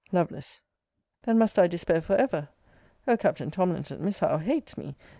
Lovel. 0.11 0.41
Then 1.21 1.37
must 1.37 1.59
I 1.59 1.67
despair 1.67 2.01
for 2.01 2.15
ever! 2.15 2.49
O 3.07 3.15
Captain 3.15 3.51
Tomlinson, 3.51 4.03
Miss 4.03 4.17
Howe 4.17 4.39
hates 4.39 4.75
me! 4.75 4.95